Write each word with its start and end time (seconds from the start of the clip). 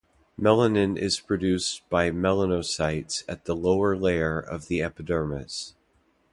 Melanin 0.35 0.97
is 0.97 1.19
produced 1.19 1.87
by 1.91 2.09
melanocytes 2.09 3.23
at 3.27 3.45
the 3.45 3.55
lower 3.55 3.95
layer 3.95 4.39
of 4.39 4.67
the 4.67 4.81
epidermis. 4.81 5.75